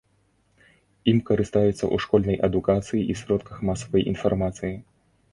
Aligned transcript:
Ім 1.11 1.17
карыстаюцца 1.27 1.73
ў 1.73 2.05
школьнай 2.05 2.37
адукацыі 2.47 3.01
і 3.15 3.17
сродках 3.19 3.61
масавай 3.69 4.07
інфармацыі. 4.13 4.73